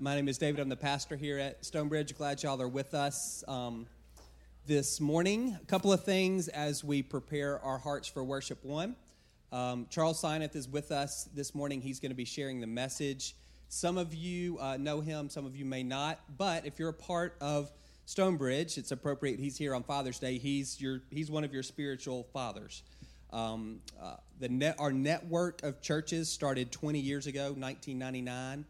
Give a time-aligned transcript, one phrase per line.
[0.00, 0.60] My name is David.
[0.60, 2.18] I'm the pastor here at Stonebridge.
[2.18, 3.86] Glad y'all are with us um,
[4.66, 5.56] this morning.
[5.62, 8.96] A couple of things as we prepare our hearts for worship one.
[9.52, 11.80] Um, Charles Sineath is with us this morning.
[11.80, 13.36] He's going to be sharing the message.
[13.68, 16.18] Some of you uh, know him, some of you may not.
[16.36, 17.70] But if you're a part of
[18.04, 19.38] Stonebridge, it's appropriate.
[19.38, 20.38] He's here on Father's Day.
[20.38, 22.82] He's your he's one of your spiritual fathers.
[23.32, 28.64] Um, uh, the net, our network of churches started 20 years ago, 1999.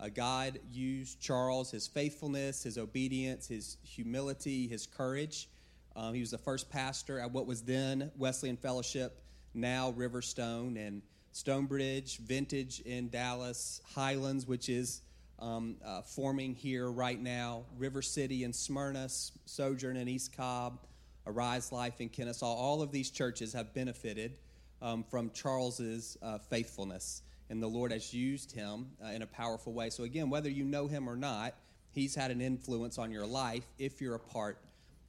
[0.00, 5.48] Uh, God used Charles, his faithfulness, his obedience, his humility, his courage.
[5.96, 9.20] Um, he was the first pastor at what was then Wesleyan Fellowship,
[9.54, 11.02] now Riverstone, and
[11.32, 15.02] Stonebridge, Vintage in Dallas, Highlands, which is
[15.40, 20.78] um, uh, forming here right now, River City in Smyrna, Sojourn in East Cobb,
[21.26, 22.46] Arise Life in Kennesaw.
[22.46, 24.38] All of these churches have benefited
[24.80, 29.72] um, from Charles's uh, faithfulness and the Lord has used him uh, in a powerful
[29.72, 29.90] way.
[29.90, 31.54] So, again, whether you know him or not,
[31.90, 34.58] he's had an influence on your life if you're a part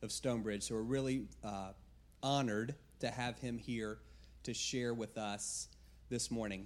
[0.02, 0.64] of Stonebridge.
[0.64, 1.72] So, we're really uh,
[2.24, 4.00] honored to have him here
[4.44, 5.68] to share with us
[6.10, 6.66] this morning.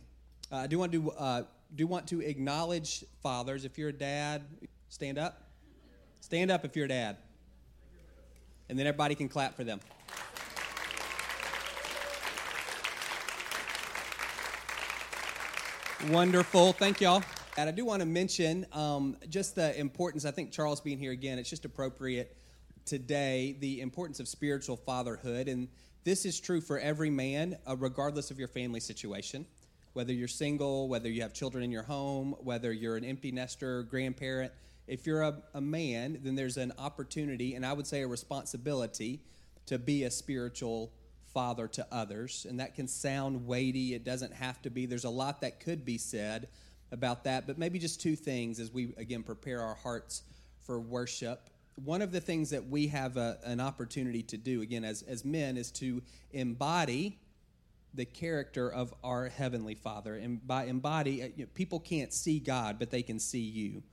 [0.51, 1.43] Uh, I do want to uh,
[1.75, 3.65] do want to acknowledge fathers.
[3.65, 4.43] If you're a dad,
[4.89, 5.41] stand up.
[6.21, 7.17] Stand up if you're a dad,
[8.69, 9.81] and then everybody can clap for them.
[16.09, 16.73] Wonderful.
[16.73, 17.23] Thank y'all.
[17.57, 20.25] And I do want to mention um, just the importance.
[20.25, 22.35] I think Charles being here again, it's just appropriate
[22.83, 25.47] today, the importance of spiritual fatherhood.
[25.47, 25.69] And
[26.03, 29.45] this is true for every man, uh, regardless of your family situation.
[29.93, 33.83] Whether you're single, whether you have children in your home, whether you're an empty nester,
[33.83, 34.51] grandparent,
[34.87, 39.21] if you're a, a man, then there's an opportunity, and I would say a responsibility,
[39.67, 40.91] to be a spiritual
[41.33, 42.45] father to others.
[42.47, 43.93] And that can sound weighty.
[43.93, 44.85] It doesn't have to be.
[44.85, 46.47] There's a lot that could be said
[46.91, 50.23] about that, but maybe just two things as we, again, prepare our hearts
[50.59, 51.49] for worship.
[51.83, 55.25] One of the things that we have a, an opportunity to do, again, as, as
[55.25, 57.17] men, is to embody
[57.95, 60.15] the character of our Heavenly Father.
[60.15, 63.83] And by embody, uh, you know, people can't see God, but they can see you.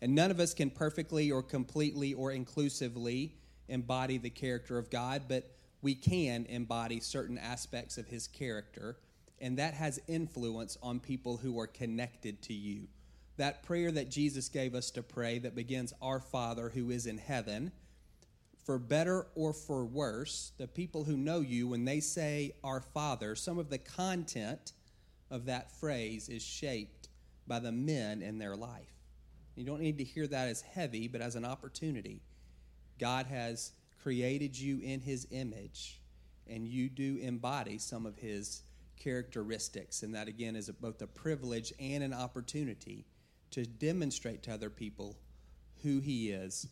[0.00, 3.34] And none of us can perfectly or completely or inclusively
[3.68, 8.96] embody the character of God, but we can embody certain aspects of his character,
[9.40, 12.88] and that has influence on people who are connected to you.
[13.36, 17.18] That prayer that Jesus gave us to pray that begins, Our Father who is in
[17.18, 17.72] heaven,
[18.64, 23.36] for better or for worse, the people who know you, when they say Our Father,
[23.36, 24.72] some of the content
[25.30, 27.08] of that phrase is shaped
[27.46, 28.92] by the men in their life.
[29.54, 32.22] You don't need to hear that as heavy, but as an opportunity.
[32.98, 33.72] God has
[34.06, 36.00] created you in his image,
[36.46, 38.62] and you do embody some of his
[38.96, 40.04] characteristics.
[40.04, 43.04] And that, again, is both a privilege and an opportunity
[43.50, 45.16] to demonstrate to other people
[45.82, 46.68] who he is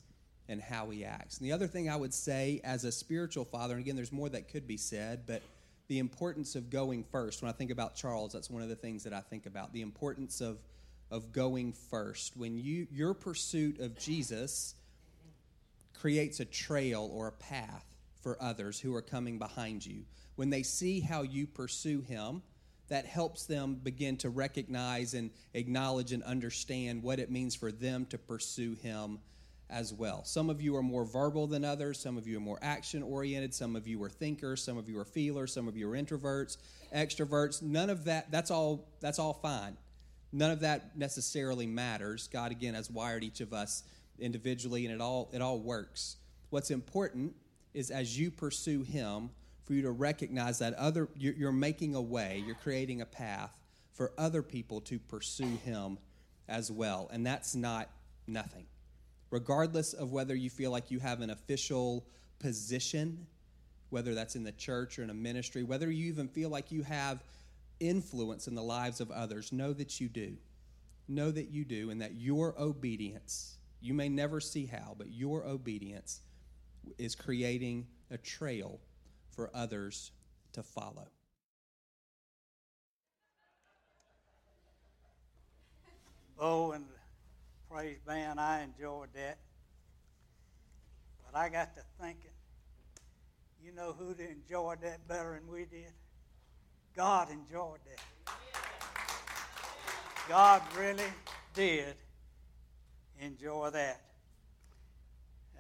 [0.49, 1.39] and how he acts.
[1.39, 4.28] And the other thing I would say as a spiritual father, and again, there's more
[4.28, 5.43] that could be said, but
[5.89, 7.43] the importance of going first.
[7.43, 9.72] When I think about Charles, that's one of the things that I think about.
[9.72, 10.59] The importance of
[11.11, 12.37] of going first.
[12.37, 14.77] When you your pursuit of Jesus
[16.04, 17.87] creates a trail or a path
[18.20, 20.04] for others who are coming behind you.
[20.37, 22.42] When they see how you pursue Him,
[22.88, 28.04] that helps them begin to recognize and acknowledge and understand what it means for them
[28.10, 29.19] to pursue Him
[29.70, 30.22] as well.
[30.26, 33.54] Some of you are more verbal than others, some of you are more action oriented,
[33.54, 36.59] some of you are thinkers, some of you are feelers, some of you are introverts,
[36.94, 37.62] extroverts.
[37.62, 39.78] None of that that's all that's all fine.
[40.32, 42.28] None of that necessarily matters.
[42.28, 43.84] God again has wired each of us
[44.19, 46.17] individually, and it all it all works.
[46.51, 47.35] What's important
[47.73, 49.31] is as you pursue Him,
[49.65, 53.57] for you to recognize that other you're making a way, you're creating a path
[53.93, 55.99] for other people to pursue Him
[56.49, 57.89] as well, and that's not
[58.27, 58.67] nothing.
[59.31, 62.07] Regardless of whether you feel like you have an official
[62.39, 63.27] position,
[63.91, 66.83] whether that's in the church or in a ministry, whether you even feel like you
[66.83, 67.25] have
[67.81, 70.37] influence in the lives of others, know that you do.
[71.09, 75.45] Know that you do, and that your obedience you may never see how, but your
[75.45, 76.22] obedience
[76.97, 78.81] is creating a trail
[79.28, 80.10] for others
[80.54, 81.07] to follow.
[86.39, 86.86] Oh, and
[87.71, 89.36] praise band, I enjoyed that.
[91.27, 92.31] But I got to thinking,
[93.63, 95.92] you know who enjoyed that better than we did?
[96.97, 98.34] God enjoyed that.
[100.27, 101.04] God really
[101.53, 101.97] did
[103.21, 104.01] enjoy that.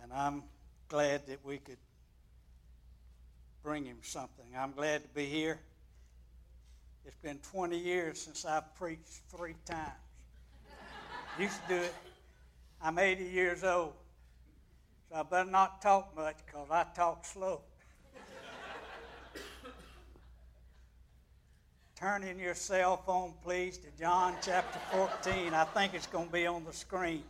[0.02, 0.42] And I'm
[0.88, 1.78] glad that we could
[3.62, 4.44] bring him something.
[4.56, 5.58] I'm glad to be here.
[7.06, 9.92] It's been 20 years since I've preached three times.
[11.38, 11.94] Used to do it.
[12.80, 13.94] I'm 80 years old,
[15.08, 17.62] so I better not talk much because I talk slow.
[21.96, 25.54] Turn in your cell phone, please, to John chapter 14.
[25.54, 27.22] I think it's going to be on the screen.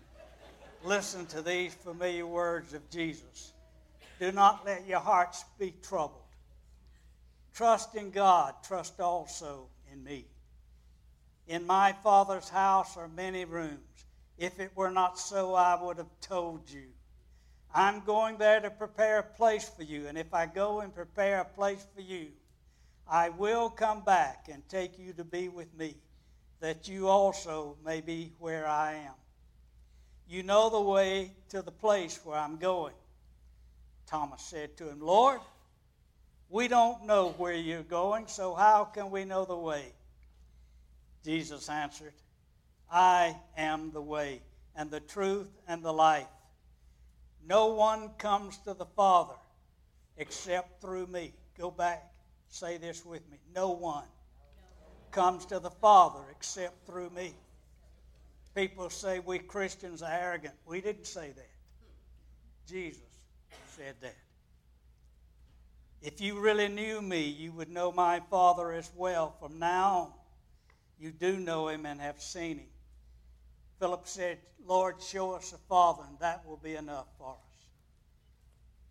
[0.85, 3.55] Listen to these familiar words of Jesus.
[4.21, 6.21] Do not let your hearts be troubled.
[7.55, 10.27] Trust in God, trust also in me.
[11.49, 14.05] In my Father's house are many rooms.
[14.37, 16.89] If it were not so, I would have told you.
[17.75, 21.41] I'm going there to prepare a place for you, and if I go and prepare
[21.41, 22.27] a place for you,
[23.09, 25.97] I will come back and take you to be with me,
[26.61, 29.15] that you also may be where I am.
[30.29, 32.95] You know the way to the place where I'm going.
[34.07, 35.41] Thomas said to him, Lord,
[36.49, 39.93] we don't know where you're going, so how can we know the way?
[41.25, 42.13] Jesus answered,
[42.91, 44.43] I am the way
[44.77, 46.27] and the truth and the life.
[47.47, 49.35] No one comes to the Father
[50.17, 51.33] except through me.
[51.59, 52.13] Go back,
[52.49, 53.39] say this with me.
[53.55, 54.05] No one
[55.11, 57.35] comes to the Father except through me.
[58.55, 60.55] People say we Christians are arrogant.
[60.67, 61.51] We didn't say that.
[62.69, 63.01] Jesus
[63.77, 64.17] said that.
[66.01, 69.35] If you really knew me, you would know my Father as well.
[69.41, 70.13] From now on,
[71.01, 72.69] you do know him and have seen him.
[73.81, 77.55] Philip said, Lord, show us the Father, and that will be enough for us.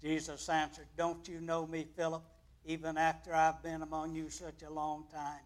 [0.02, 2.24] Jesus answered, Don't you know me, Philip,
[2.66, 5.40] even after I've been among you such a long time?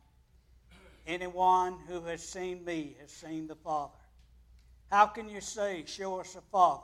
[1.05, 3.96] Anyone who has seen me has seen the Father.
[4.91, 6.83] How can you say, Show us the Father?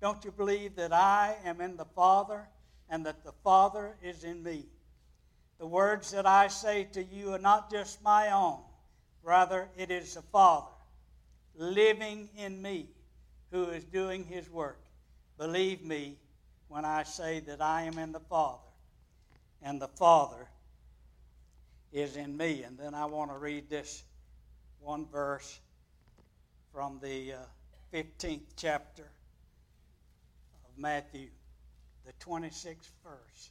[0.00, 2.48] Don't you believe that I am in the Father
[2.88, 4.66] and that the Father is in me?
[5.58, 8.60] The words that I say to you are not just my own,
[9.22, 10.70] rather, it is the Father
[11.58, 12.88] living in me
[13.50, 14.78] who is doing his work.
[15.36, 16.16] Believe me
[16.68, 18.62] when I say that I am in the Father
[19.62, 20.48] and the Father
[21.92, 22.62] is in me.
[22.62, 24.04] And then I want to read this
[24.80, 25.58] one verse
[26.78, 27.36] from the uh,
[27.92, 31.26] 15th chapter of Matthew,
[32.06, 33.50] the 26th verse.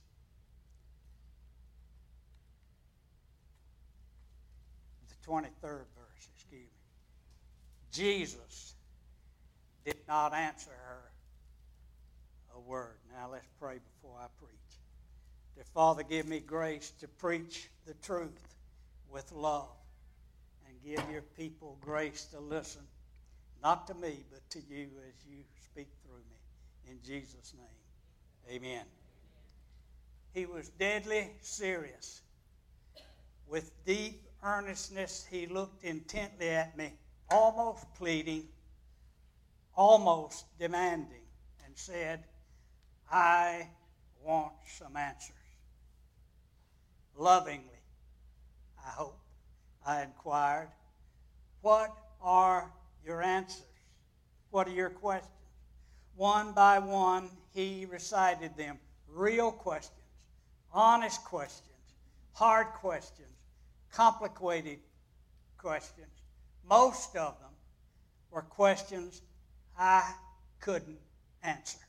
[5.10, 6.68] The 23rd verse, excuse me.
[7.92, 8.76] Jesus
[9.84, 11.12] did not answer her
[12.56, 12.96] a word.
[13.14, 14.80] Now let's pray before I preach.
[15.56, 18.56] Dear Father, give me grace to preach the truth
[19.12, 19.68] with love
[20.66, 22.84] and give your people grace to listen,
[23.64, 26.92] not to me, but to you as you speak through me.
[26.92, 28.86] In Jesus' name, amen.
[30.34, 32.22] He was deadly serious.
[33.48, 36.94] With deep earnestness, he looked intently at me,
[37.30, 38.48] almost pleading,
[39.76, 41.24] almost demanding,
[41.66, 42.24] and said,
[43.12, 43.68] I
[44.24, 45.34] want some answers.
[47.18, 47.82] Lovingly,
[48.86, 49.20] I hope,
[49.86, 50.70] I inquired,
[51.62, 52.72] What are
[53.08, 53.64] your answers?
[54.52, 55.32] What are your questions?
[56.16, 58.78] One by one, he recited them.
[59.08, 59.94] Real questions,
[60.74, 61.64] honest questions,
[62.34, 63.28] hard questions,
[63.92, 64.80] complicated
[65.58, 66.08] questions.
[66.70, 67.52] Most of them
[68.30, 69.22] were questions
[69.80, 70.12] I
[70.60, 71.00] couldn't
[71.44, 71.80] answer.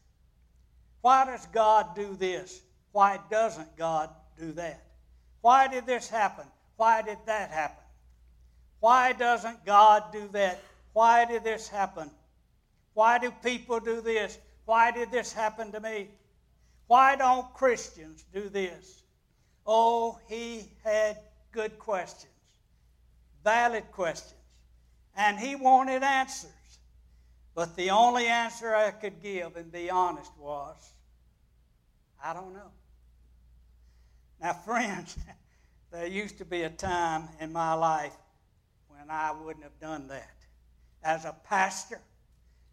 [1.01, 2.61] Why does God do this?
[2.93, 4.85] Why doesn't God do that?
[5.41, 6.45] Why did this happen?
[6.77, 7.85] Why did that happen?
[8.81, 10.61] Why doesn't God do that?
[10.99, 12.11] Why did this happen?
[12.95, 14.37] Why do people do this?
[14.65, 16.09] Why did this happen to me?
[16.89, 19.05] Why don't Christians do this?
[19.65, 21.21] Oh, he had
[21.53, 22.33] good questions,
[23.45, 24.43] valid questions,
[25.15, 26.51] and he wanted answers.
[27.55, 30.95] But the only answer I could give and be honest was,
[32.25, 32.73] I don't know.
[34.41, 35.17] Now, friends,
[35.93, 38.17] there used to be a time in my life
[38.89, 40.38] when I wouldn't have done that.
[41.03, 42.01] As a pastor,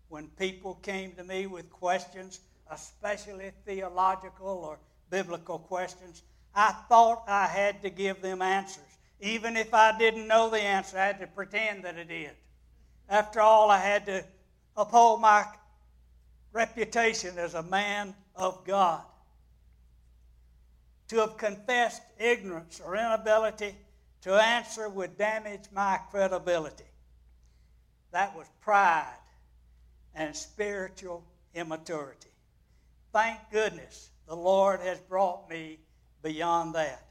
[0.10, 2.40] when people came to me with questions,
[2.72, 4.80] especially theological or
[5.10, 8.84] biblical questions, I thought I had to give them answers.
[9.20, 12.32] Even if I didn't know the answer, I had to pretend that I did.
[13.10, 14.24] After all, I had to
[14.76, 15.46] uphold my
[16.52, 19.04] reputation as a man of God.
[21.10, 23.76] To have confessed ignorance or inability
[24.22, 26.86] to answer would damage my credibility.
[28.16, 29.20] That was pride
[30.14, 31.22] and spiritual
[31.54, 32.30] immaturity.
[33.12, 35.80] Thank goodness the Lord has brought me
[36.24, 37.06] beyond that.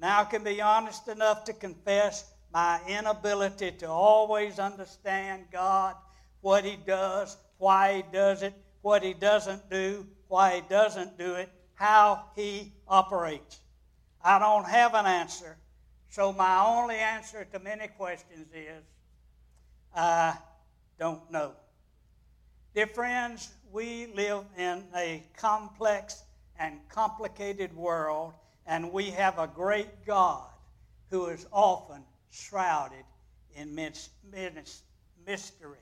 [0.00, 5.94] Now I can be honest enough to confess my inability to always understand God,
[6.40, 11.36] what He does, why he does it, what he doesn't do, why he doesn't do
[11.36, 13.60] it, how he operates.
[14.20, 15.58] I don't have an answer,
[16.08, 18.82] so my only answer to many questions is
[19.94, 20.36] I
[20.98, 21.52] don't know.
[22.74, 26.22] Dear friends, we live in a complex
[26.58, 28.34] and complicated world,
[28.66, 30.46] and we have a great God
[31.10, 33.04] who is often shrouded
[33.56, 35.78] in mystery.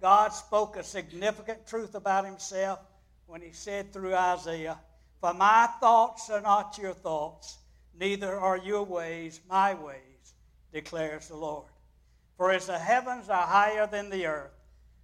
[0.00, 2.80] God spoke a significant truth about himself
[3.26, 4.78] when he said through Isaiah,
[5.20, 7.58] For my thoughts are not your thoughts,
[7.98, 10.34] neither are your ways my ways,
[10.72, 11.71] declares the Lord.
[12.36, 14.52] For as the heavens are higher than the earth,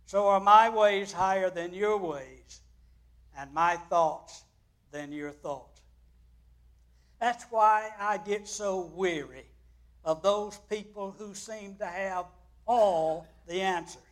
[0.07, 2.61] so are my ways higher than your ways,
[3.37, 4.43] and my thoughts
[4.91, 5.81] than your thoughts.
[7.21, 9.47] That's why I get so weary
[10.05, 12.27] of those people who seem to have
[12.67, 14.03] all the answers.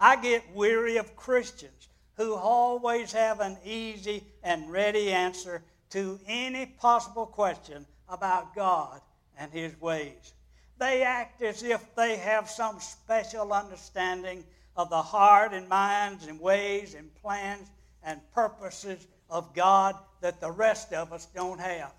[0.00, 6.66] I get weary of Christians who always have an easy and ready answer to any
[6.66, 9.00] possible question about God
[9.38, 10.32] and His ways.
[10.78, 14.44] They act as if they have some special understanding
[14.76, 17.68] of the heart and minds and ways and plans
[18.04, 21.92] and purposes of God that the rest of us don't have.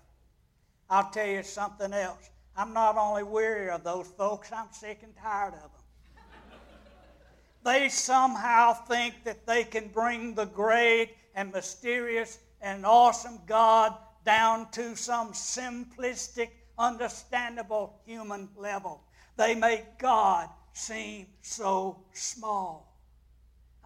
[0.88, 2.30] I'll tell you something else.
[2.56, 6.22] I'm not only weary of those folks, I'm sick and tired of them
[7.64, 13.94] they somehow think that they can bring the great and mysterious and awesome God
[14.24, 19.02] down to some simplistic, understandable human level.
[19.36, 22.96] They make God seem so small.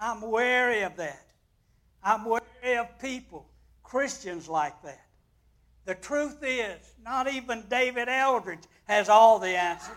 [0.00, 1.26] I'm wary of that.
[2.02, 3.46] I'm wary of people,
[3.82, 5.04] Christians like that.
[5.86, 9.96] The truth is, not even David Eldridge has all the answers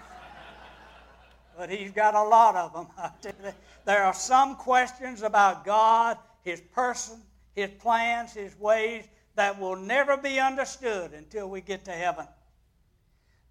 [1.58, 3.54] but he's got a lot of them.
[3.86, 7.22] there are some questions about God, his person,
[7.56, 12.27] his plans, his ways that will never be understood until we get to heaven.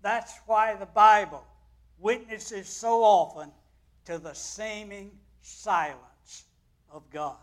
[0.07, 1.45] That's why the Bible
[1.99, 3.51] witnesses so often
[4.05, 5.11] to the seeming
[5.41, 6.45] silence
[6.93, 7.35] of God.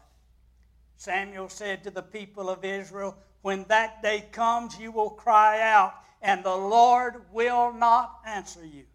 [0.95, 5.93] Samuel said to the people of Israel, When that day comes, you will cry out,
[6.21, 8.85] and the Lord will not answer you.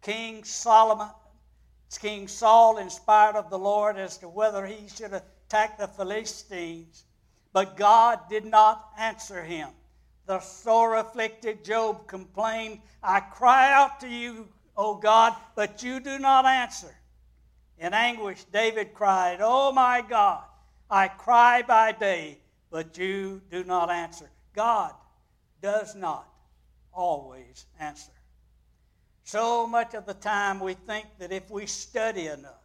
[0.00, 1.10] King Solomon,
[2.00, 7.04] King Saul inspired of the Lord as to whether he should attack the Philistines,
[7.52, 9.68] but God did not answer him.
[10.26, 16.18] The sore afflicted Job complained, I cry out to you, O God, but you do
[16.18, 16.94] not answer.
[17.78, 20.44] In anguish, David cried, Oh my God,
[20.88, 22.38] I cry by day,
[22.70, 24.30] but you do not answer.
[24.54, 24.92] God
[25.60, 26.28] does not
[26.92, 28.12] always answer.
[29.24, 32.62] So much of the time we think that if we study enough,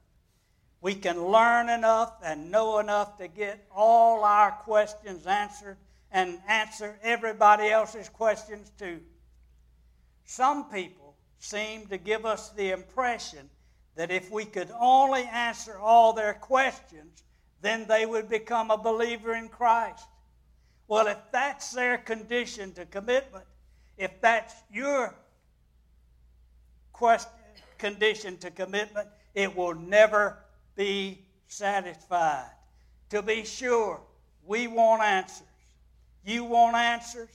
[0.82, 5.78] we can learn enough and know enough to get all our questions answered
[6.18, 9.00] and answer everybody else's questions too.
[10.26, 13.48] Some people seem to give us the impression
[13.96, 17.22] that if we could only answer all their questions,
[17.62, 20.08] then they would become a believer in Christ.
[20.88, 23.46] Well, if that's their condition to commitment,
[23.96, 25.14] if that's your
[26.94, 27.30] question,
[27.78, 30.40] condition to commitment, it will never
[30.76, 32.50] be satisfied.
[33.12, 34.02] To be sure,
[34.48, 35.47] we want answers.
[36.28, 37.30] You want answers.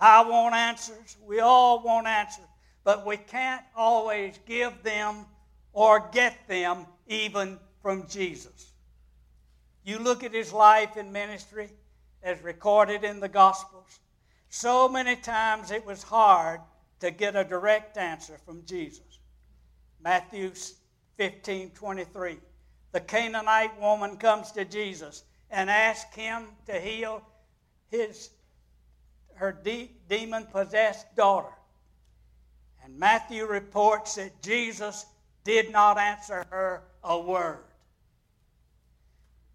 [0.00, 1.16] I want answers.
[1.26, 2.46] We all want answers.
[2.84, 5.26] But we can't always give them
[5.72, 8.74] or get them even from Jesus.
[9.84, 11.68] You look at his life and ministry
[12.22, 13.98] as recorded in the Gospels.
[14.50, 16.60] So many times it was hard
[17.00, 19.18] to get a direct answer from Jesus.
[20.00, 20.52] Matthew
[21.16, 22.36] 15 23.
[22.92, 27.20] The Canaanite woman comes to Jesus and asks him to heal
[27.90, 28.30] his,
[29.34, 31.52] her de- demon possessed daughter.
[32.84, 35.06] And Matthew reports that Jesus
[35.44, 37.64] did not answer her a word.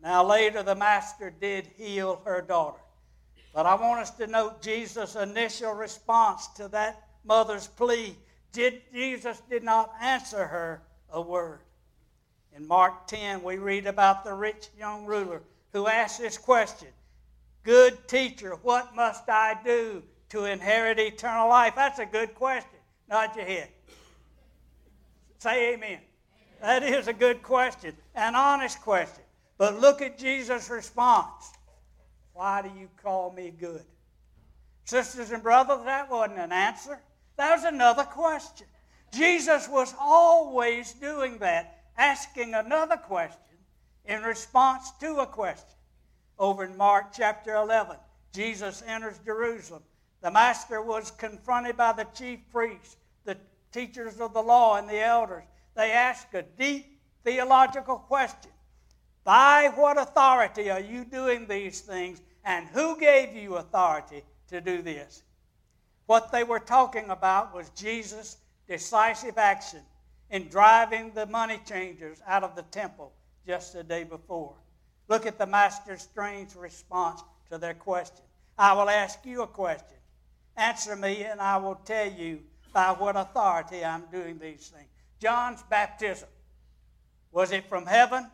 [0.02, 2.80] Now, later, the master did heal her daughter.
[3.54, 8.16] But I want us to note Jesus' initial response to that mother's plea.
[8.52, 11.60] Did, Jesus did not answer her a word.
[12.56, 16.90] In Mark 10, we read about the rich young ruler who asked this question
[17.64, 21.74] Good teacher, what must I do to inherit eternal life?
[21.76, 22.80] That's a good question.
[23.10, 23.70] Nod your head.
[25.38, 26.00] Say amen.
[26.62, 29.24] That is a good question, an honest question.
[29.58, 31.52] But look at Jesus' response.
[32.34, 33.84] Why do you call me good?
[34.86, 37.00] Sisters and brothers, that wasn't an answer.
[37.38, 38.68] That was another question.
[39.14, 43.38] Jesus was always doing that, asking another question
[44.06, 45.78] in response to a question.
[46.40, 47.98] Over in Mark chapter 11,
[48.34, 49.84] Jesus enters Jerusalem.
[50.22, 53.38] The master was confronted by the chief priests, the
[53.72, 55.44] teachers of the law, and the elders.
[55.76, 58.52] They asked a deep theological question
[59.24, 64.82] By what authority are you doing these things, and who gave you authority to do
[64.82, 65.24] this?
[66.06, 68.38] What they were talking about was Jesus'
[68.68, 69.82] decisive action
[70.30, 73.14] in driving the money changers out of the temple
[73.46, 74.56] just the day before.
[75.14, 78.26] Look at the master's strange response to their question.
[78.58, 79.98] I will ask you a question.
[80.58, 82.40] Answer me, and I will tell you
[82.74, 84.90] by what authority I'm doing these things.
[85.20, 86.30] John's baptism,
[87.32, 88.26] was it from heaven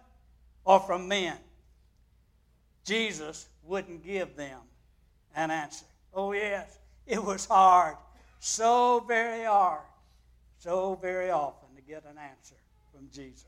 [0.63, 1.35] or from men?
[2.85, 4.61] Jesus wouldn't give them
[5.35, 5.85] an answer.
[6.13, 7.97] Oh, yes, it was hard,
[8.39, 9.83] so very hard,
[10.59, 12.55] so very often to get an answer
[12.95, 13.43] from Jesus.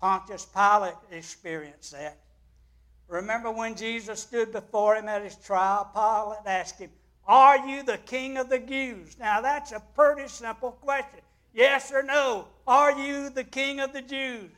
[0.00, 2.16] Pontius Pilate experienced that.
[3.08, 5.90] Remember when Jesus stood before him at his trial?
[5.94, 6.90] Pilate asked him,
[7.26, 9.16] Are you the king of the Jews?
[9.18, 11.20] Now that's a pretty simple question.
[11.54, 12.46] Yes or no?
[12.66, 14.50] Are you the king of the Jews?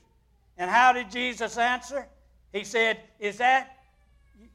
[0.58, 2.06] And how did Jesus answer?
[2.52, 3.76] He said, Is that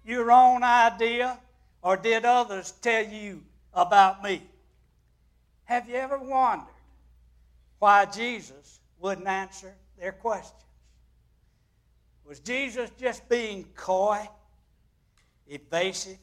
[0.06, 1.40] your own idea,
[1.82, 3.42] or did others tell you
[3.74, 4.42] about me?
[5.64, 6.68] Have you ever wondered
[7.80, 10.62] why Jesus wouldn't answer their questions?
[12.26, 14.28] Was Jesus just being coy,
[15.48, 16.18] evasive?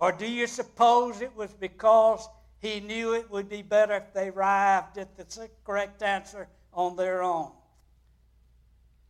[0.00, 2.26] Or do you suppose it was because
[2.60, 7.22] he knew it would be better if they arrived at the correct answer on their
[7.22, 7.50] own?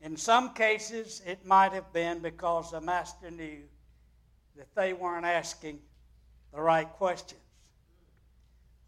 [0.01, 3.63] In some cases, it might have been because the master knew
[4.57, 5.79] that they weren't asking
[6.53, 7.41] the right questions.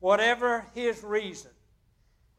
[0.01, 1.51] Whatever his reason,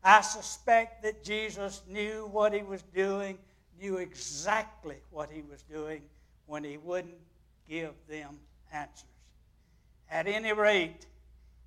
[0.03, 3.38] I suspect that Jesus knew what he was doing
[3.82, 6.02] knew exactly what he was doing
[6.46, 7.15] when he wouldn't
[7.67, 8.38] give them
[8.72, 9.06] answers.
[10.10, 11.08] At any rate,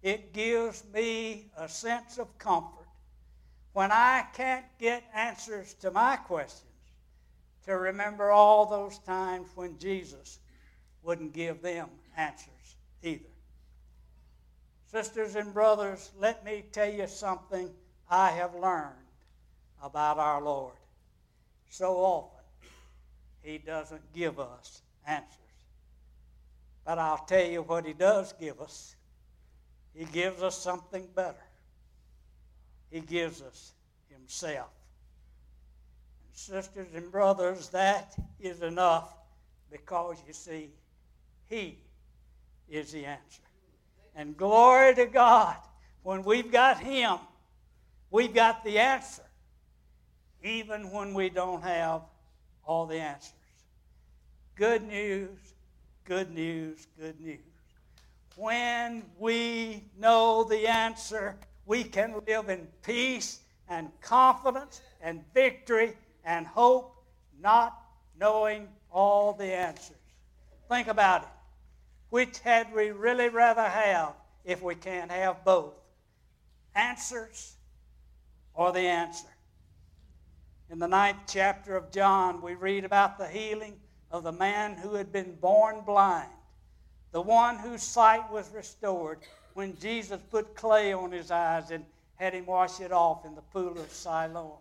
[0.03, 2.87] it gives me a sense of comfort
[3.73, 6.63] when I can't get answers to my questions
[7.67, 10.39] to remember all those times when Jesus
[11.03, 13.25] wouldn't give them answers either.
[14.87, 17.71] Sisters and brothers, let me tell you something
[18.09, 18.93] I have learned
[19.83, 20.75] about our Lord
[21.75, 22.45] so often
[23.43, 25.27] he doesn't give us answers.
[26.87, 28.95] But I'll tell you what he does give us.
[29.93, 31.43] He gives us something better.
[32.93, 33.73] He gives us
[34.09, 34.71] himself.
[36.29, 39.13] And sisters and brothers, that is enough
[39.69, 40.71] because you see,
[41.49, 41.79] he
[42.69, 43.43] is the answer.
[44.15, 45.57] And glory to God,
[46.05, 47.19] when we've got him,
[48.13, 49.24] we've got the answer
[50.45, 52.03] even when we don't have
[52.65, 53.33] all the answers.
[54.55, 55.39] Good news,
[56.05, 57.41] good news, good news.
[58.37, 66.47] When we know the answer, we can live in peace and confidence and victory and
[66.47, 66.95] hope,
[67.41, 67.81] not
[68.21, 69.97] knowing all the answers.
[70.69, 71.29] Think about it.
[72.11, 74.13] Which had we really rather have
[74.45, 75.75] if we can't have both?
[76.75, 77.55] Answers
[78.55, 79.34] or the answer?
[80.71, 83.79] In the ninth chapter of John, we read about the healing
[84.11, 86.31] of the man who had been born blind,
[87.13, 89.19] the one whose sight was restored
[89.53, 91.85] when Jesus put clay on his eyes and
[92.17, 94.59] had him wash it off in the pool of Siloam.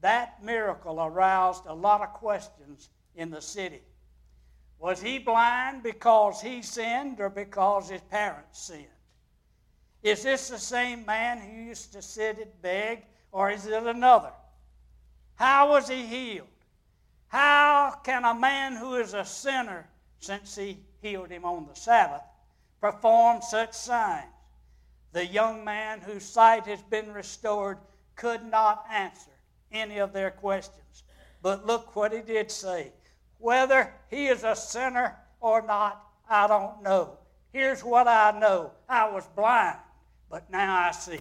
[0.00, 3.82] That miracle aroused a lot of questions in the city.
[4.78, 8.86] Was he blind because he sinned or because his parents sinned?
[10.02, 14.32] Is this the same man who used to sit and beg, or is it another?
[15.40, 16.48] How was he healed?
[17.28, 22.20] How can a man who is a sinner, since he healed him on the Sabbath,
[22.78, 24.26] perform such signs?
[25.12, 27.78] The young man whose sight has been restored
[28.16, 29.30] could not answer
[29.72, 31.04] any of their questions.
[31.40, 32.92] But look what he did say.
[33.38, 37.16] Whether he is a sinner or not, I don't know.
[37.50, 39.78] Here's what I know I was blind,
[40.28, 41.20] but now I see.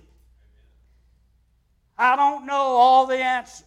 [1.98, 3.64] I don't know all the answers.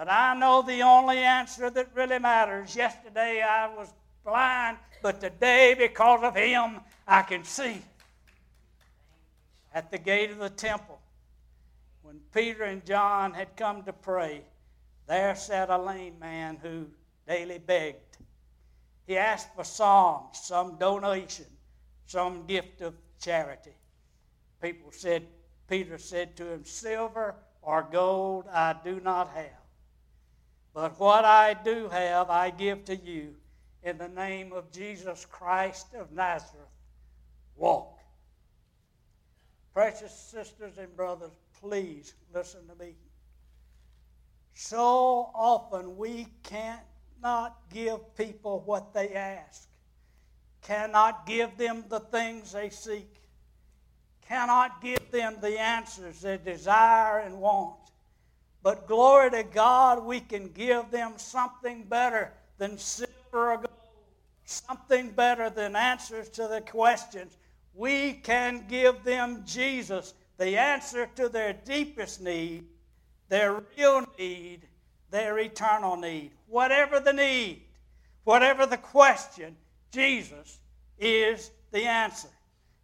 [0.00, 2.74] But I know the only answer that really matters.
[2.74, 3.92] Yesterday I was
[4.24, 7.82] blind, but today, because of Him, I can see.
[9.74, 10.98] At the gate of the temple,
[12.00, 14.40] when Peter and John had come to pray,
[15.06, 16.86] there sat a lame man who
[17.28, 18.16] daily begged.
[19.06, 21.44] He asked for psalms, some donation,
[22.06, 23.76] some gift of charity.
[24.62, 25.26] People said,
[25.68, 29.59] Peter said to him, Silver or gold I do not have
[30.80, 33.34] But what I do have, I give to you
[33.82, 36.72] in the name of Jesus Christ of Nazareth.
[37.54, 37.98] Walk.
[39.74, 42.94] Precious sisters and brothers, please listen to me.
[44.54, 49.68] So often we cannot give people what they ask,
[50.62, 53.16] cannot give them the things they seek,
[54.26, 57.79] cannot give them the answers they desire and want.
[58.62, 63.70] But glory to God, we can give them something better than silver or gold,
[64.44, 67.38] something better than answers to the questions.
[67.74, 72.66] We can give them Jesus, the answer to their deepest need,
[73.28, 74.68] their real need,
[75.10, 76.32] their eternal need.
[76.46, 77.62] Whatever the need,
[78.24, 79.56] whatever the question,
[79.90, 80.58] Jesus
[80.98, 82.28] is the answer.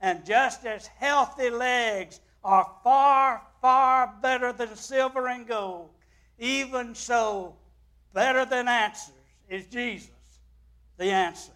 [0.01, 5.91] And just as healthy legs are far, far better than silver and gold.
[6.39, 7.57] Even so,
[8.15, 9.13] better than answers
[9.49, 10.39] is Jesus,
[10.99, 11.51] the answer.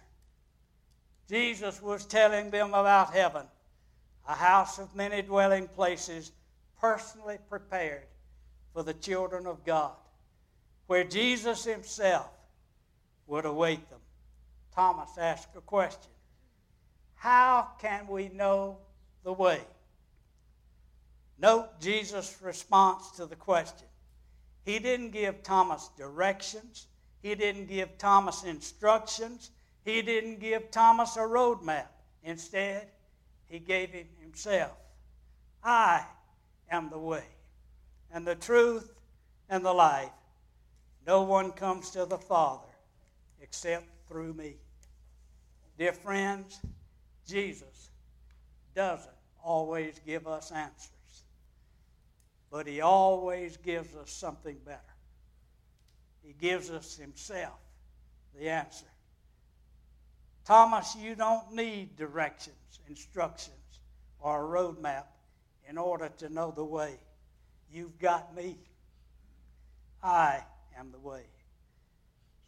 [1.29, 3.45] Jesus was telling them about heaven,
[4.27, 6.33] a house of many dwelling places,
[6.81, 8.07] personally prepared
[8.73, 9.95] for the children of God,
[10.87, 12.29] where Jesus himself
[13.25, 14.01] would await them.
[14.75, 16.11] Thomas asked a question
[17.15, 18.79] How can we know
[19.23, 19.61] the way?
[21.41, 23.87] Note Jesus' response to the question.
[24.63, 26.85] He didn't give Thomas directions.
[27.23, 29.49] He didn't give Thomas instructions.
[29.83, 31.87] He didn't give Thomas a roadmap.
[32.23, 32.89] Instead,
[33.47, 34.77] he gave him himself.
[35.63, 36.05] I
[36.69, 37.25] am the way
[38.13, 38.93] and the truth
[39.49, 40.11] and the life.
[41.07, 42.67] No one comes to the Father
[43.41, 44.57] except through me.
[45.79, 46.59] Dear friends,
[47.27, 47.89] Jesus
[48.75, 49.09] doesn't
[49.43, 50.91] always give us answers
[52.51, 54.77] but He always gives us something better.
[56.21, 57.57] He gives us Himself,
[58.37, 58.85] the answer.
[60.45, 63.55] Thomas, you don't need directions, instructions,
[64.19, 65.05] or a roadmap
[65.69, 66.99] in order to know the way.
[67.71, 68.57] You've got me.
[70.03, 70.43] I
[70.77, 71.23] am the way.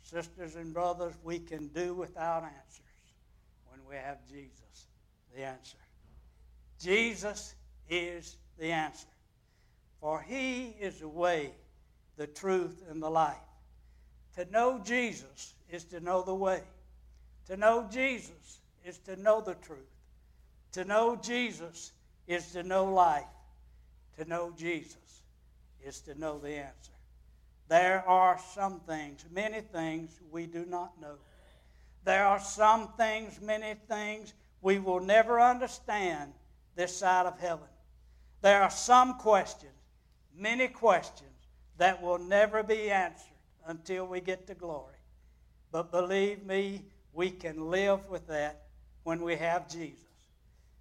[0.01, 2.83] Sisters and brothers, we can do without answers
[3.69, 4.87] when we have Jesus,
[5.33, 5.77] the answer.
[6.79, 7.55] Jesus
[7.89, 9.07] is the answer.
[10.03, 11.51] For he is the way,
[12.17, 13.37] the truth, and the life.
[14.35, 16.61] To know Jesus is to know the way.
[17.47, 19.79] To know Jesus is to know the truth.
[20.73, 21.93] To know Jesus
[22.27, 23.23] is to know life.
[24.17, 25.21] To know Jesus
[25.81, 26.91] is to know the answer.
[27.69, 31.15] There are some things, many things we do not know.
[32.03, 36.33] There are some things, many things we will never understand
[36.75, 37.69] this side of heaven.
[38.41, 39.72] There are some questions
[40.35, 41.29] many questions
[41.77, 43.27] that will never be answered
[43.67, 44.95] until we get to glory.
[45.71, 48.63] But believe me, we can live with that
[49.03, 49.99] when we have Jesus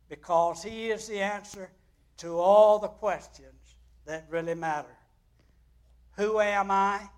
[0.08, 1.70] because He is the answer
[2.18, 4.96] to all the questions that really matter.
[6.16, 7.08] Who am I?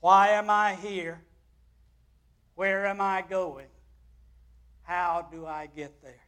[0.00, 1.20] Why am I here?
[2.54, 3.66] Where am I going?
[4.82, 6.26] How do I get there?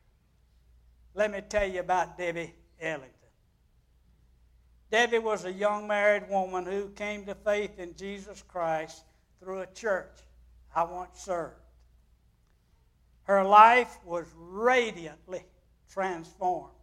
[1.15, 3.22] Let me tell you about Debbie Ellington.
[4.93, 9.05] Debbie was a young married woman who came to faith in Jesus Christ
[9.41, 10.13] through a church
[10.77, 11.57] I once served.
[13.23, 15.45] Her life was radiantly
[15.91, 16.75] transformed.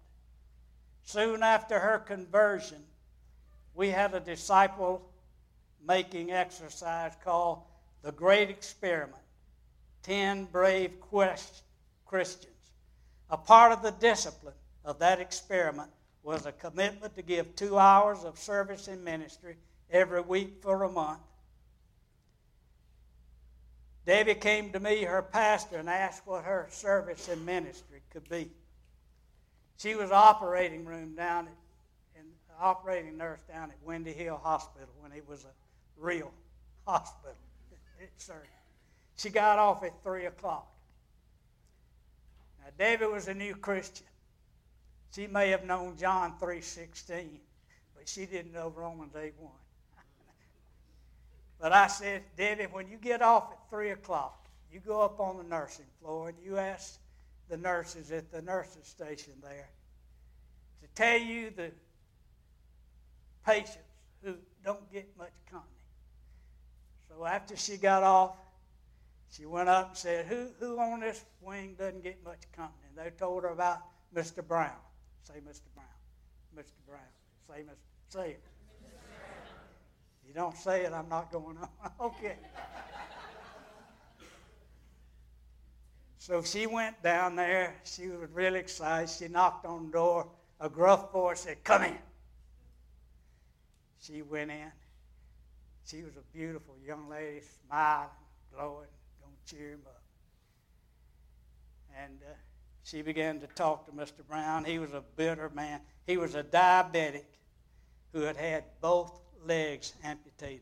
[1.03, 2.81] Soon after her conversion,
[3.75, 5.07] we had a disciple
[5.87, 7.61] making exercise called
[8.01, 9.21] the Great Experiment
[10.01, 11.61] 10 Brave Quest
[12.07, 12.71] Christians.
[13.29, 15.91] A part of the discipline of that experiment
[16.23, 19.55] was a commitment to give two hours of service in ministry
[19.89, 21.19] every week for a month.
[24.05, 28.49] Debbie came to me, her pastor, and asked what her service in ministry could be.
[29.77, 32.25] She was operating room down at, in
[32.59, 35.53] operating nurse down at Windy Hill Hospital when it was a
[35.97, 36.31] real
[36.87, 37.35] hospital.
[38.17, 38.47] Sorry.
[39.17, 40.67] She got off at three o'clock.
[42.61, 44.07] Now Debbie was a new Christian.
[45.11, 47.27] She may have known John 3.16,
[47.95, 49.31] but she didn't know Romans 8.1.
[51.59, 55.37] but I said, Debbie, when you get off at 3 o'clock, you go up on
[55.37, 56.99] the nursing floor and you ask
[57.49, 59.69] the nurses at the nurses station there
[60.81, 61.71] to tell you the
[63.45, 63.77] patients
[64.23, 65.69] who don't get much company.
[67.09, 68.35] So after she got off,
[69.31, 72.83] she went up and said, Who, who on this wing doesn't get much company?
[72.89, 73.79] And they told her about
[74.15, 74.45] Mr.
[74.45, 74.71] Brown.
[75.23, 75.61] Say Mr.
[75.75, 75.87] Brown.
[76.57, 76.73] Mr.
[76.87, 77.01] Brown.
[77.47, 77.75] Say Mr.
[78.09, 78.43] Say it.
[80.21, 81.69] If You don't say it, I'm not going on.
[82.01, 82.35] okay.
[86.17, 87.75] So she went down there.
[87.83, 89.09] She was really excited.
[89.09, 90.27] She knocked on the door.
[90.59, 91.97] A gruff voice said, Come in.
[94.01, 94.71] She went in.
[95.85, 98.09] She was a beautiful young lady, smiling,
[98.53, 98.87] glowing,
[99.21, 100.03] going to cheer him up.
[101.99, 102.33] And uh,
[102.83, 104.25] she began to talk to Mr.
[104.27, 104.65] Brown.
[104.65, 105.81] He was a bitter man.
[106.07, 107.25] He was a diabetic
[108.13, 110.61] who had had both legs amputated.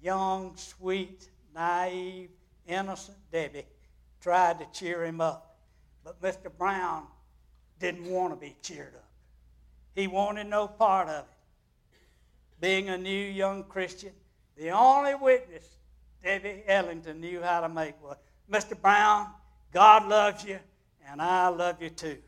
[0.00, 2.30] Young, sweet, naive,
[2.66, 3.66] innocent Debbie
[4.20, 5.58] tried to cheer him up.
[6.04, 6.50] But Mr.
[6.56, 7.04] Brown
[7.78, 9.08] didn't want to be cheered up.
[9.94, 11.98] He wanted no part of it.
[12.60, 14.12] Being a new young Christian,
[14.56, 15.64] the only witness
[16.22, 18.16] Debbie Ellington knew how to make was
[18.50, 18.80] Mr.
[18.80, 19.28] Brown,
[19.72, 20.58] God loves you,
[21.08, 22.18] and I love you too.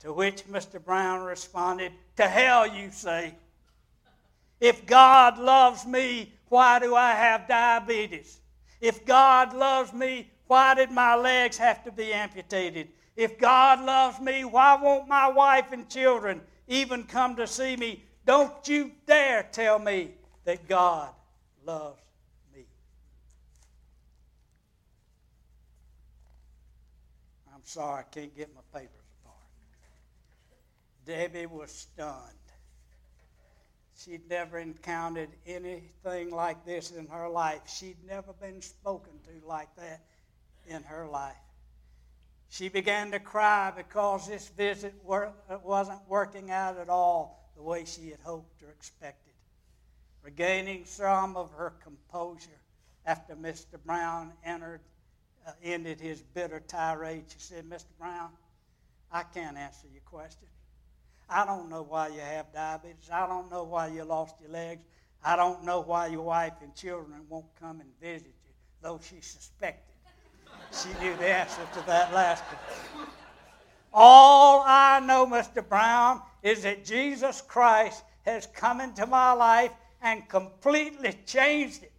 [0.00, 0.82] To which Mr.
[0.82, 3.34] Brown responded, To hell, you say.
[4.60, 8.40] If God loves me, why do I have diabetes?
[8.80, 12.88] If God loves me, why did my legs have to be amputated?
[13.16, 18.04] If God loves me, why won't my wife and children even come to see me?
[18.26, 20.12] Don't you dare tell me
[20.44, 21.10] that God
[21.64, 22.02] loves
[22.54, 22.66] me.
[27.64, 29.38] Sorry, I can't get my papers apart.
[31.04, 32.38] Debbie was stunned.
[33.96, 37.60] She'd never encountered anything like this in her life.
[37.66, 40.02] She'd never been spoken to like that
[40.66, 41.36] in her life.
[42.48, 48.10] She began to cry because this visit wasn't working out at all the way she
[48.10, 49.32] had hoped or expected.
[50.22, 52.60] Regaining some of her composure
[53.06, 53.82] after Mr.
[53.84, 54.93] Brown entered, uh,
[55.46, 57.84] Uh, ended his bitter tirade, she said, Mr.
[57.98, 58.30] Brown,
[59.12, 60.48] I can't answer your question.
[61.28, 63.10] I don't know why you have diabetes.
[63.12, 64.84] I don't know why you lost your legs.
[65.22, 68.52] I don't know why your wife and children won't come and visit you,
[68.82, 69.94] though she suspected
[70.82, 73.06] she knew the answer to that last one.
[73.92, 75.66] All I know, Mr.
[75.66, 79.70] Brown, is that Jesus Christ has come into my life
[80.02, 81.92] and completely changed it.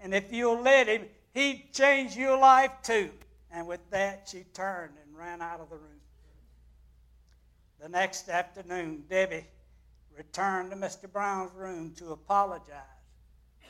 [0.00, 3.10] And if you'll let Him, He'd change your life too.
[3.50, 6.00] And with that, she turned and ran out of the room.
[7.80, 9.46] The next afternoon, Debbie
[10.16, 11.10] returned to Mr.
[11.10, 12.76] Brown's room to apologize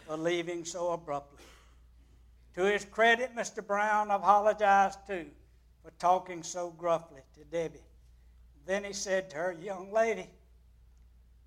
[0.07, 1.45] for leaving so abruptly.
[2.55, 3.67] To his credit, Mr.
[3.67, 5.27] Brown apologized too
[5.83, 7.81] for talking so gruffly to Debbie.
[8.67, 10.29] Then he said to her, Young lady,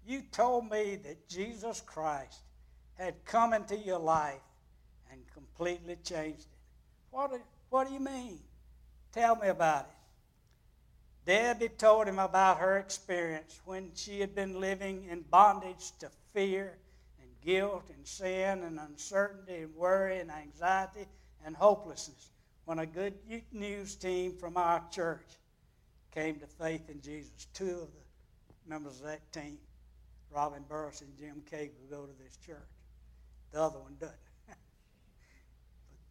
[0.05, 2.39] you told me that Jesus Christ
[2.95, 4.41] had come into your life
[5.35, 6.57] completely changed it.
[7.11, 8.39] What do, what do you mean?
[9.11, 9.91] Tell me about it.
[11.25, 16.77] Debbie told him about her experience when she had been living in bondage to fear
[17.19, 21.07] and guilt and sin and uncertainty and worry and anxiety
[21.45, 22.29] and hopelessness
[22.65, 23.13] when a good
[23.51, 25.27] news team from our church
[26.13, 27.47] came to faith in Jesus.
[27.53, 29.57] Two of the members of that team,
[30.31, 32.57] Robin Burris and Jim Cagle, go to this church.
[33.51, 34.24] The other one doesn't.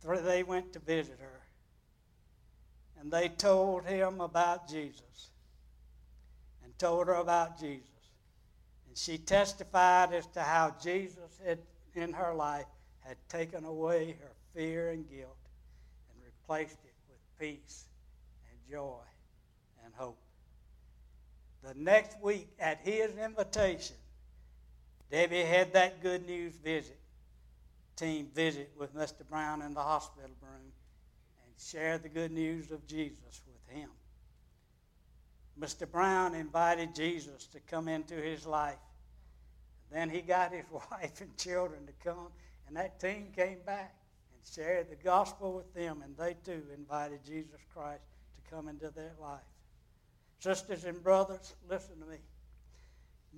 [0.05, 1.41] They went to visit her.
[3.01, 5.31] And they told him about Jesus
[6.63, 7.89] and told her about Jesus.
[8.89, 11.59] And she testified as to how Jesus had,
[11.95, 12.67] in her life
[13.01, 15.37] had taken away her fear and guilt
[16.11, 17.85] and replaced it with peace
[18.51, 19.01] and joy
[19.85, 20.19] and hope.
[21.63, 23.97] The next week, at his invitation,
[25.11, 26.99] Debbie had that good news visit,
[27.97, 29.27] team visit with Mr.
[29.29, 30.73] Brown in the hospital room
[31.45, 33.91] and shared the good news of Jesus with him.
[35.59, 35.89] Mr.
[35.91, 38.79] Brown invited Jesus to come into his life.
[39.91, 42.29] Then he got his wife and children to come,
[42.67, 43.95] and that team came back
[44.33, 48.03] and shared the gospel with them, and they too invited Jesus Christ
[48.37, 49.41] to come into their life.
[50.41, 52.19] Sisters and brothers, listen to me.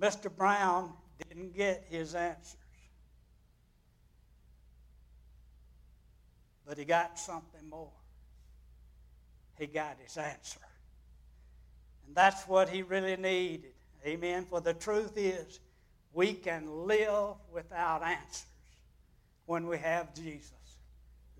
[0.00, 0.34] Mr.
[0.34, 0.92] Brown
[1.28, 2.56] didn't get his answers,
[6.66, 7.92] but he got something more.
[9.58, 10.60] He got his answer.
[12.06, 13.72] And that's what he really needed.
[14.04, 14.44] Amen.
[14.44, 15.60] For the truth is,
[16.12, 18.46] we can live without answers
[19.46, 20.52] when we have Jesus,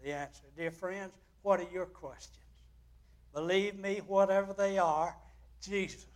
[0.03, 0.43] the answer.
[0.57, 1.13] Dear friends,
[1.43, 2.37] what are your questions?
[3.35, 5.15] Believe me, whatever they are,
[5.61, 6.07] Jesus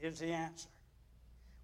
[0.00, 0.68] is the answer.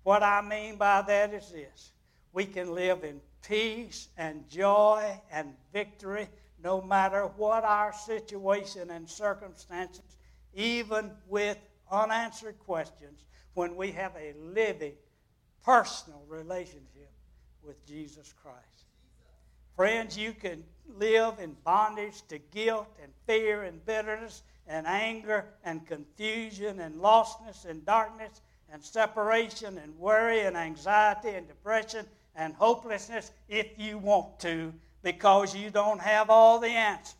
[0.02, 1.90] What I mean by that is this
[2.32, 6.28] we can live in peace and joy and victory
[6.64, 10.16] no matter what our situation and circumstances,
[10.54, 11.58] even with
[11.92, 14.94] unanswered questions, when we have a living,
[15.62, 17.12] personal relationship
[17.62, 18.86] with Jesus Christ.
[19.76, 20.64] Friends, you can
[20.98, 27.66] live in bondage to guilt and fear and bitterness and anger and confusion and lostness
[27.66, 28.40] and darkness
[28.72, 34.72] and separation and worry and anxiety and depression and hopelessness if you want to
[35.04, 37.14] because you don't have all the answers.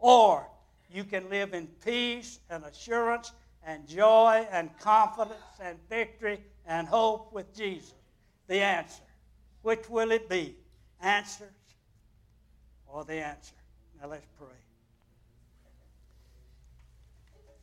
[0.00, 0.48] Or
[0.90, 3.32] you can live in peace and assurance
[3.64, 7.94] and joy and confidence and victory and hope with Jesus.
[8.48, 9.02] The answer.
[9.62, 10.56] Which will it be?
[11.00, 11.50] Answers
[12.86, 13.54] or the answer?
[14.00, 14.48] Now let's pray.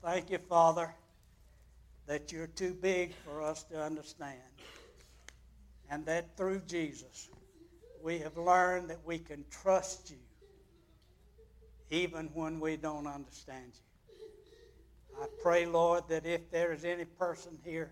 [0.04, 0.94] Thank you, Father,
[2.08, 4.38] that you're too big for us to understand.
[5.90, 7.30] And that through Jesus,
[8.04, 10.18] we have learned that we can trust you
[11.90, 15.22] even when we don't understand you.
[15.22, 17.92] I pray, Lord, that if there is any person here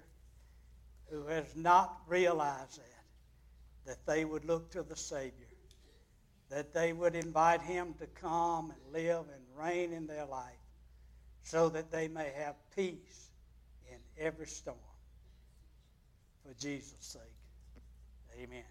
[1.09, 5.31] who has not realized that, that they would look to the Savior,
[6.49, 10.51] that they would invite Him to come and live and reign in their life
[11.43, 13.29] so that they may have peace
[13.89, 14.77] in every storm.
[16.45, 17.21] For Jesus' sake,
[18.41, 18.63] amen.